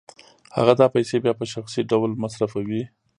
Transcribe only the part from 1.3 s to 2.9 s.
په شخصي ډول مصرفوي